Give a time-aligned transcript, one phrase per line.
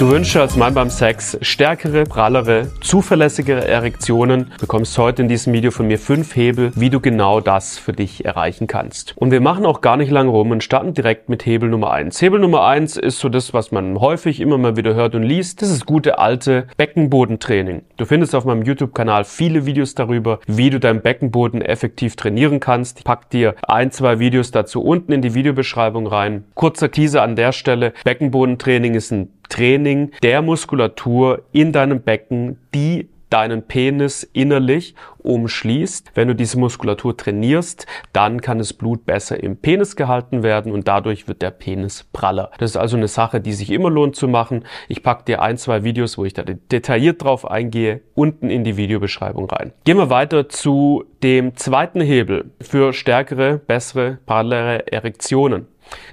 [0.00, 5.70] Du wünschst als Mann beim Sex stärkere, prallere, zuverlässigere Erektionen, bekommst heute in diesem Video
[5.70, 9.14] von mir fünf Hebel, wie du genau das für dich erreichen kannst.
[9.18, 12.22] Und wir machen auch gar nicht lange rum und starten direkt mit Hebel Nummer eins.
[12.22, 15.60] Hebel Nummer eins ist so das, was man häufig immer mal wieder hört und liest.
[15.60, 17.82] Das ist gute alte Beckenbodentraining.
[17.98, 23.00] Du findest auf meinem YouTube-Kanal viele Videos darüber, wie du deinen Beckenboden effektiv trainieren kannst.
[23.00, 26.44] Ich pack dir ein, zwei Videos dazu unten in die Videobeschreibung rein.
[26.54, 27.92] Kurzer Teaser an der Stelle.
[28.02, 36.12] Beckenbodentraining ist ein Training der Muskulatur in deinem Becken, die deinen Penis innerlich umschließt.
[36.14, 40.88] Wenn du diese Muskulatur trainierst, dann kann das Blut besser im Penis gehalten werden und
[40.88, 42.50] dadurch wird der Penis praller.
[42.58, 44.64] Das ist also eine Sache, die sich immer lohnt zu machen.
[44.88, 48.76] Ich packe dir ein, zwei Videos, wo ich da detailliert drauf eingehe, unten in die
[48.76, 49.72] Videobeschreibung rein.
[49.84, 55.66] Gehen wir weiter zu dem zweiten Hebel für stärkere, bessere, prallere Erektionen.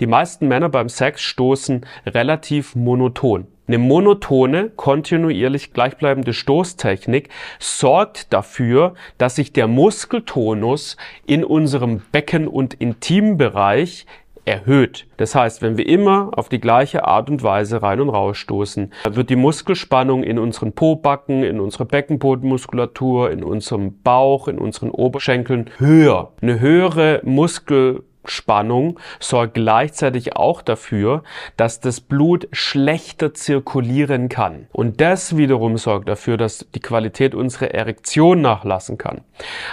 [0.00, 3.46] Die meisten Männer beim Sex stoßen relativ monoton.
[3.68, 7.28] Eine monotone, kontinuierlich gleichbleibende Stoßtechnik
[7.58, 14.06] sorgt dafür, dass sich der Muskeltonus in unserem Becken- und Intimbereich
[14.44, 15.06] erhöht.
[15.16, 18.92] Das heißt, wenn wir immer auf die gleiche Art und Weise rein und raus stoßen,
[19.08, 25.70] wird die Muskelspannung in unseren Pobacken, in unserer Beckenbodenmuskulatur, in unserem Bauch, in unseren Oberschenkeln
[25.78, 26.32] höher.
[26.42, 31.22] Eine höhere Muskel Spannung sorgt gleichzeitig auch dafür,
[31.56, 34.66] dass das Blut schlechter zirkulieren kann.
[34.72, 39.22] Und das wiederum sorgt dafür, dass die Qualität unserer Erektion nachlassen kann.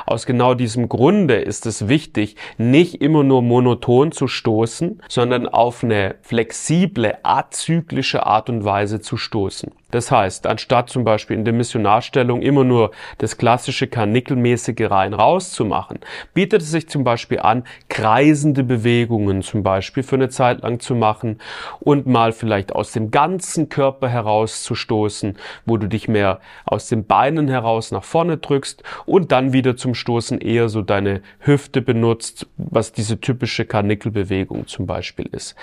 [0.06, 5.84] Aus genau diesem Grunde ist es wichtig, nicht immer nur monoton zu stoßen, sondern auf
[5.84, 9.72] eine flexible, azyklische Art und Weise zu stoßen.
[9.92, 15.52] Das heißt, anstatt zum Beispiel in der Missionarstellung immer nur das klassische karnickelmäßige rein raus
[15.52, 16.00] zu machen,
[16.34, 20.96] bietet es sich zum Beispiel an, kreisende Bewegungen zum Beispiel für eine Zeit lang zu
[20.96, 21.40] machen
[21.80, 27.48] und mal vielleicht aus dem ganzen Körper herauszustoßen, wo du dich mehr aus den Beinen
[27.48, 32.92] heraus nach vorne drückst und dann wieder zum Stoßen eher so deine Hüfte benutzt, was
[32.92, 35.56] diese typische Karnickelbewegung zum Beispiel ist.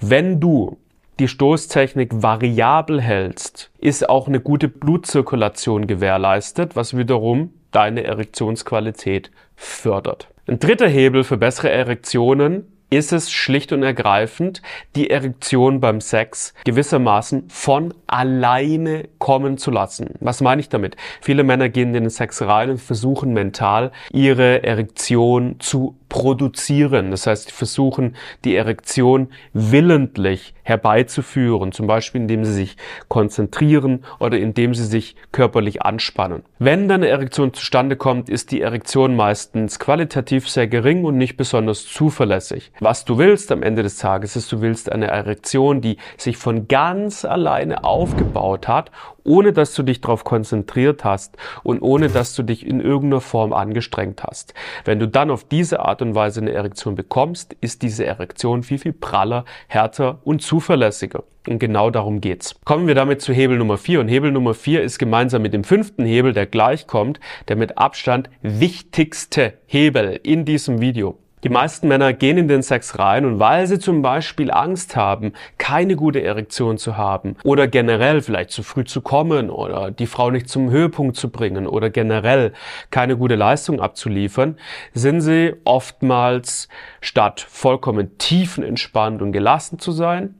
[0.00, 0.78] Wenn du
[1.18, 10.28] die Stoßtechnik variabel hältst, ist auch eine gute Blutzirkulation gewährleistet, was wiederum deine Erektionsqualität fördert.
[10.46, 14.62] Ein dritter Hebel für bessere Erektionen ist es schlicht und ergreifend,
[14.96, 20.14] die Erektion beim Sex gewissermaßen von alleine kommen zu lassen.
[20.20, 20.96] Was meine ich damit?
[21.20, 27.10] Viele Männer gehen in den Sex rein und versuchen mental ihre Erektion zu produzieren.
[27.10, 32.76] Das heißt, sie versuchen, die Erektion willentlich herbeizuführen, zum Beispiel indem sie sich
[33.08, 36.42] konzentrieren oder indem sie sich körperlich anspannen.
[36.58, 41.36] Wenn dann eine Erektion zustande kommt, ist die Erektion meistens qualitativ sehr gering und nicht
[41.36, 42.72] besonders zuverlässig.
[42.80, 46.68] Was du willst am Ende des Tages ist, du willst eine Erektion, die sich von
[46.68, 48.90] ganz alleine aufgebaut hat
[49.28, 53.52] ohne dass du dich darauf konzentriert hast und ohne dass du dich in irgendeiner Form
[53.52, 54.54] angestrengt hast.
[54.84, 58.78] Wenn du dann auf diese Art und Weise eine Erektion bekommst, ist diese Erektion viel,
[58.78, 61.24] viel praller, härter und zuverlässiger.
[61.46, 62.56] Und genau darum geht's.
[62.64, 64.00] Kommen wir damit zu Hebel Nummer 4.
[64.00, 67.78] Und Hebel Nummer 4 ist gemeinsam mit dem fünften Hebel, der gleich kommt, der mit
[67.78, 71.18] Abstand wichtigste Hebel in diesem Video.
[71.44, 75.32] Die meisten Männer gehen in den Sex rein und weil sie zum Beispiel Angst haben,
[75.56, 80.30] keine gute Erektion zu haben oder generell vielleicht zu früh zu kommen oder die Frau
[80.30, 82.52] nicht zum Höhepunkt zu bringen oder generell
[82.90, 84.56] keine gute Leistung abzuliefern,
[84.94, 86.68] sind sie oftmals
[87.00, 90.34] statt vollkommen tiefenentspannt und gelassen zu sein,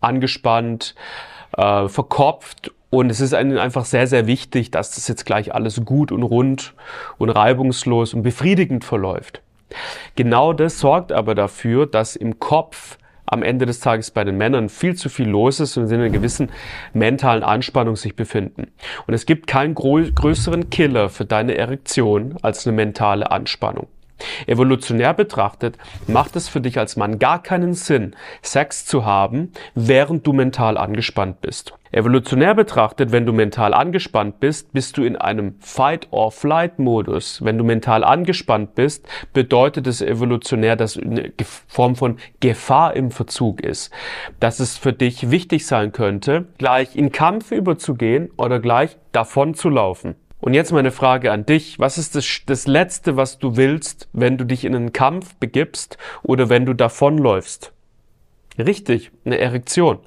[0.00, 0.94] angespannt,
[1.56, 5.84] äh, verkopft und es ist ihnen einfach sehr, sehr wichtig, dass das jetzt gleich alles
[5.84, 6.74] gut und rund
[7.18, 9.42] und reibungslos und befriedigend verläuft.
[10.16, 14.68] Genau das sorgt aber dafür, dass im Kopf am Ende des Tages bei den Männern
[14.68, 16.50] viel zu viel los ist und sie in einer gewissen
[16.92, 18.70] mentalen Anspannung sich befinden.
[19.06, 23.88] Und es gibt keinen größeren Killer für deine Erektion als eine mentale Anspannung.
[24.46, 25.76] Evolutionär betrachtet
[26.06, 30.76] macht es für dich als Mann gar keinen Sinn, Sex zu haben, während du mental
[30.76, 31.74] angespannt bist.
[31.94, 37.44] Evolutionär betrachtet, wenn du mental angespannt bist, bist du in einem Fight-or-Flight-Modus.
[37.44, 41.32] Wenn du mental angespannt bist, bedeutet es evolutionär, dass eine
[41.68, 43.92] Form von Gefahr im Verzug ist.
[44.40, 49.68] Dass es für dich wichtig sein könnte, gleich in Kampf überzugehen oder gleich davon zu
[49.68, 50.16] laufen.
[50.44, 51.78] Und jetzt meine Frage an dich.
[51.78, 55.96] Was ist das, das Letzte, was du willst, wenn du dich in einen Kampf begibst
[56.22, 57.72] oder wenn du davonläufst?
[58.58, 60.00] Richtig, eine Erektion.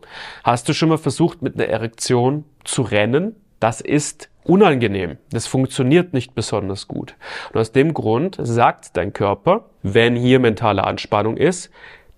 [0.43, 3.35] Hast du schon mal versucht, mit einer Erektion zu rennen?
[3.59, 5.17] Das ist unangenehm.
[5.31, 7.15] Das funktioniert nicht besonders gut.
[7.51, 11.71] Und aus dem Grund sagt dein Körper, wenn hier mentale Anspannung ist,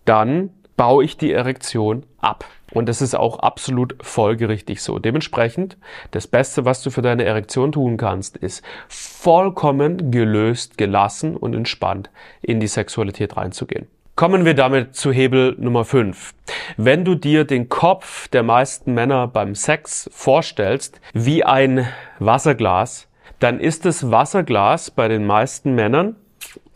[0.04, 2.44] dann baue ich die Erektion ab.
[2.72, 5.00] Und das ist auch absolut folgerichtig so.
[5.00, 5.78] Dementsprechend,
[6.12, 12.10] das Beste, was du für deine Erektion tun kannst, ist vollkommen gelöst, gelassen und entspannt
[12.42, 13.88] in die Sexualität reinzugehen.
[14.16, 16.34] Kommen wir damit zu Hebel Nummer 5.
[16.76, 21.88] Wenn du dir den Kopf der meisten Männer beim Sex vorstellst wie ein
[22.20, 23.08] Wasserglas,
[23.40, 26.18] dann ist das Wasserglas bei den meisten Männern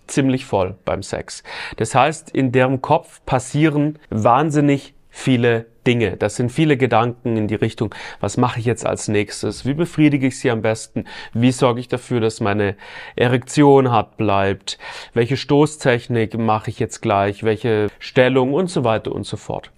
[0.07, 1.43] ziemlich voll beim Sex.
[1.75, 6.17] Das heißt, in deren Kopf passieren wahnsinnig viele Dinge.
[6.17, 9.63] Das sind viele Gedanken in die Richtung, was mache ich jetzt als nächstes?
[9.63, 11.05] Wie befriedige ich sie am besten?
[11.33, 12.75] Wie sorge ich dafür, dass meine
[13.15, 14.79] Erektion hart bleibt?
[15.13, 17.43] Welche Stoßtechnik mache ich jetzt gleich?
[17.43, 19.71] Welche Stellung und so weiter und so fort.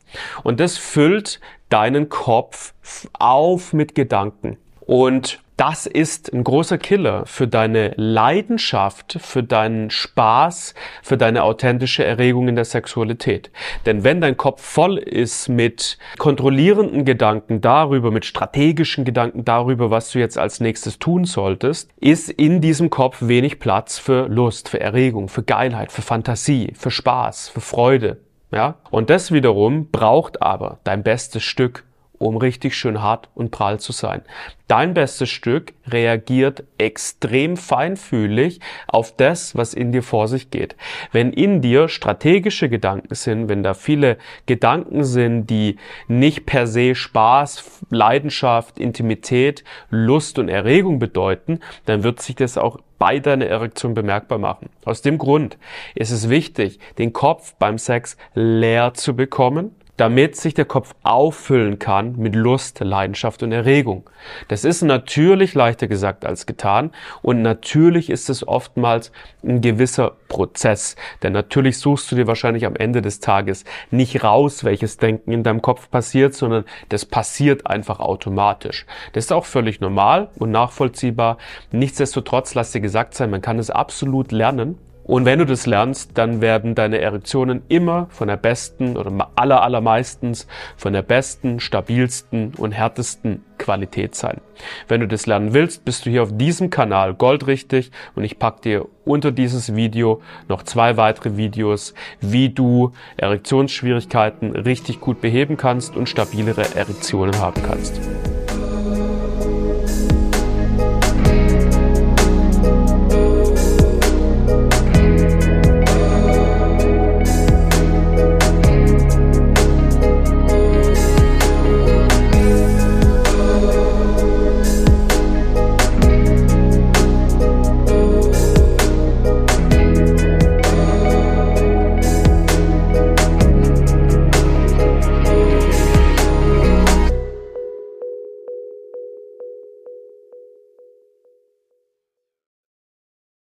[0.44, 2.74] Und das füllt deinen Kopf
[3.12, 4.58] auf mit Gedanken.
[4.80, 12.04] Und das ist ein großer Killer für deine Leidenschaft, für deinen Spaß, für deine authentische
[12.04, 13.52] Erregung in der Sexualität.
[13.86, 20.12] Denn wenn dein Kopf voll ist mit kontrollierenden Gedanken darüber, mit strategischen Gedanken darüber, was
[20.12, 24.82] du jetzt als nächstes tun solltest, ist in diesem Kopf wenig Platz für Lust, für
[24.82, 28.18] Erregung, für Geilheit, für Fantasie, für Spaß, für Freude.
[28.52, 28.76] Ja?
[28.92, 31.86] Und das wiederum braucht aber dein bestes Stück
[32.20, 34.22] um richtig schön hart und prall zu sein.
[34.68, 40.76] Dein bestes Stück reagiert extrem feinfühlig auf das, was in dir vor sich geht.
[41.12, 44.18] Wenn in dir strategische Gedanken sind, wenn da viele
[44.48, 45.78] Gedanken sind, die
[46.08, 52.80] nicht per se Spaß, Leidenschaft, Intimität, Lust und Erregung bedeuten, dann wird sich das auch
[52.98, 54.70] bei deiner Erektion bemerkbar machen.
[54.84, 55.58] Aus dem Grund
[55.94, 61.80] ist es wichtig, den Kopf beim Sex leer zu bekommen damit sich der Kopf auffüllen
[61.80, 64.10] kann mit Lust, Leidenschaft und Erregung.
[64.48, 69.12] Das ist natürlich leichter gesagt als getan und natürlich ist es oftmals
[69.44, 74.64] ein gewisser Prozess, denn natürlich suchst du dir wahrscheinlich am Ende des Tages nicht raus,
[74.64, 78.86] welches Denken in deinem Kopf passiert, sondern das passiert einfach automatisch.
[79.14, 81.38] Das ist auch völlig normal und nachvollziehbar.
[81.72, 86.18] Nichtsdestotrotz lass dir gesagt sein, man kann es absolut lernen und wenn du das lernst,
[86.18, 90.48] dann werden deine Erektionen immer von der besten oder aller allermeistens
[90.78, 94.42] von der besten, stabilsten und härtesten Qualität sein.
[94.88, 98.62] Wenn du das lernen willst, bist du hier auf diesem Kanal goldrichtig und ich packe
[98.62, 105.96] dir unter dieses Video noch zwei weitere Videos, wie du Erektionsschwierigkeiten richtig gut beheben kannst
[105.96, 108.02] und stabilere Erektionen haben kannst.